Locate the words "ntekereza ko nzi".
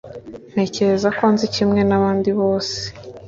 0.51-1.45